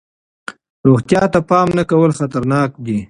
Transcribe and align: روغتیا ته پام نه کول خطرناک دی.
روغتیا 0.87 1.23
ته 1.33 1.39
پام 1.49 1.67
نه 1.77 1.83
کول 1.89 2.11
خطرناک 2.19 2.71
دی. 2.85 2.97